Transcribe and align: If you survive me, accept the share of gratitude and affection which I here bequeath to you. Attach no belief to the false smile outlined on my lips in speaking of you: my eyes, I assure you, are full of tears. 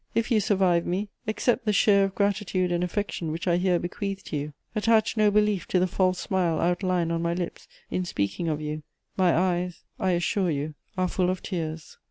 If 0.15 0.31
you 0.31 0.39
survive 0.39 0.83
me, 0.83 1.09
accept 1.27 1.63
the 1.65 1.71
share 1.71 2.05
of 2.05 2.15
gratitude 2.15 2.71
and 2.71 2.83
affection 2.83 3.31
which 3.31 3.47
I 3.47 3.57
here 3.57 3.77
bequeath 3.77 4.23
to 4.23 4.35
you. 4.35 4.53
Attach 4.73 5.15
no 5.15 5.29
belief 5.29 5.67
to 5.67 5.79
the 5.79 5.85
false 5.85 6.17
smile 6.17 6.59
outlined 6.59 7.11
on 7.11 7.21
my 7.21 7.35
lips 7.35 7.67
in 7.91 8.03
speaking 8.05 8.47
of 8.47 8.59
you: 8.59 8.81
my 9.15 9.37
eyes, 9.37 9.83
I 9.99 10.13
assure 10.13 10.49
you, 10.49 10.73
are 10.97 11.07
full 11.07 11.29
of 11.29 11.43
tears. 11.43 11.99